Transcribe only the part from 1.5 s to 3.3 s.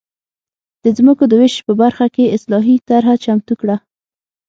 په برخه کې اصلاحي طرحه